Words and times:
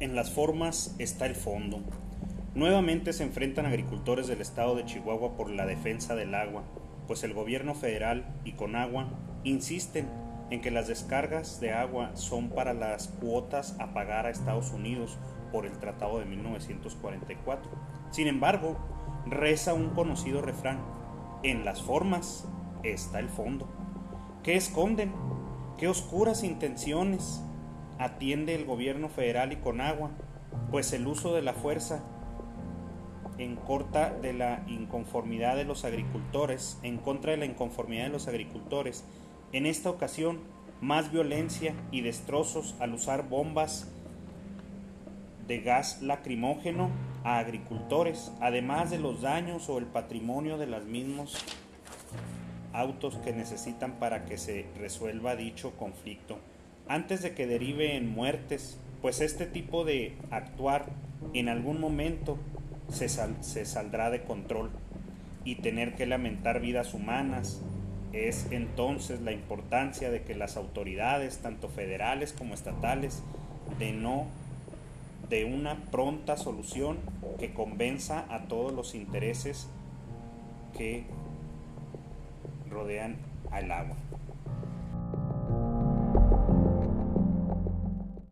En 0.00 0.14
las 0.14 0.30
formas 0.30 0.94
está 1.00 1.26
el 1.26 1.34
fondo. 1.34 1.80
Nuevamente 2.54 3.12
se 3.12 3.24
enfrentan 3.24 3.66
agricultores 3.66 4.28
del 4.28 4.40
estado 4.40 4.76
de 4.76 4.84
Chihuahua 4.84 5.36
por 5.36 5.50
la 5.50 5.66
defensa 5.66 6.14
del 6.14 6.36
agua, 6.36 6.62
pues 7.08 7.24
el 7.24 7.34
gobierno 7.34 7.74
federal 7.74 8.24
y 8.44 8.52
Conagua 8.52 9.08
insisten 9.42 10.08
en 10.50 10.60
que 10.60 10.70
las 10.70 10.86
descargas 10.86 11.58
de 11.60 11.72
agua 11.72 12.12
son 12.14 12.50
para 12.50 12.74
las 12.74 13.08
cuotas 13.08 13.74
a 13.80 13.92
pagar 13.92 14.26
a 14.26 14.30
Estados 14.30 14.70
Unidos 14.70 15.18
por 15.50 15.66
el 15.66 15.76
Tratado 15.78 16.20
de 16.20 16.26
1944. 16.26 17.68
Sin 18.12 18.28
embargo, 18.28 18.78
reza 19.26 19.74
un 19.74 19.90
conocido 19.90 20.42
refrán, 20.42 20.78
en 21.42 21.64
las 21.64 21.82
formas 21.82 22.46
está 22.84 23.18
el 23.18 23.28
fondo. 23.28 23.68
¿Qué 24.44 24.54
esconden? 24.54 25.12
¿Qué 25.76 25.88
oscuras 25.88 26.44
intenciones 26.44 27.42
atiende 27.98 28.54
el 28.54 28.64
gobierno 28.64 29.08
federal 29.08 29.52
y 29.52 29.56
Conagua? 29.56 30.10
Pues 30.70 30.92
el 30.92 31.06
uso 31.06 31.34
de 31.34 31.42
la 31.42 31.52
fuerza 31.52 32.02
en 33.38 33.56
contra 33.56 34.10
de 34.10 34.32
la 34.32 34.64
inconformidad 34.66 35.56
de 35.56 35.64
los 35.64 35.84
agricultores, 35.84 36.78
en 36.82 36.98
contra 36.98 37.32
de 37.32 37.38
la 37.38 37.46
inconformidad 37.46 38.04
de 38.04 38.10
los 38.10 38.28
agricultores, 38.28 39.04
en 39.52 39.66
esta 39.66 39.90
ocasión 39.90 40.40
más 40.80 41.10
violencia 41.10 41.74
y 41.90 42.02
destrozos 42.02 42.74
al 42.80 42.94
usar 42.94 43.28
bombas 43.28 43.88
de 45.46 45.60
gas 45.60 46.02
lacrimógeno 46.02 46.90
a 47.24 47.38
agricultores, 47.38 48.32
además 48.40 48.90
de 48.90 48.98
los 48.98 49.22
daños 49.22 49.68
o 49.68 49.78
el 49.78 49.86
patrimonio 49.86 50.58
de 50.58 50.66
los 50.66 50.84
mismos 50.84 51.44
autos 52.72 53.16
que 53.16 53.32
necesitan 53.32 53.92
para 53.92 54.24
que 54.24 54.36
se 54.36 54.66
resuelva 54.78 55.36
dicho 55.36 55.72
conflicto, 55.76 56.38
antes 56.88 57.22
de 57.22 57.34
que 57.34 57.46
derive 57.46 57.96
en 57.96 58.08
muertes, 58.08 58.78
pues 59.02 59.20
este 59.20 59.46
tipo 59.46 59.84
de 59.84 60.16
actuar 60.30 60.86
en 61.34 61.48
algún 61.48 61.80
momento 61.80 62.38
se, 62.90 63.08
saldrá 63.08 64.10
de 64.10 64.22
control 64.22 64.70
y 65.44 65.56
tener 65.56 65.94
que 65.94 66.06
lamentar 66.06 66.60
vidas 66.60 66.94
humanas, 66.94 67.60
es 68.12 68.48
entonces 68.50 69.20
la 69.20 69.32
importancia 69.32 70.10
de 70.10 70.22
que 70.22 70.34
las 70.34 70.56
autoridades, 70.56 71.38
tanto 71.38 71.68
federales 71.68 72.32
como 72.32 72.54
estatales, 72.54 73.22
de 73.78 73.92
no 73.92 74.26
de 75.28 75.44
una 75.44 75.76
pronta 75.90 76.38
solución 76.38 76.96
que 77.38 77.52
convenza 77.52 78.24
a 78.30 78.44
todos 78.44 78.72
los 78.72 78.94
intereses 78.94 79.68
que 80.76 81.04
rodean 82.70 83.16
al 83.50 83.70
agua. 83.70 83.96